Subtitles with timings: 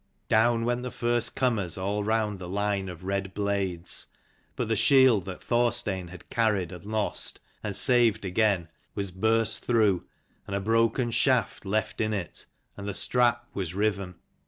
[0.29, 4.07] Down went the first comers all round the line of red blades:
[4.55, 10.07] but the shield that Thorstein had carried, and lost, and saved again, was burst through,
[10.47, 14.15] and a broken shaft left in it, and the strap was riven.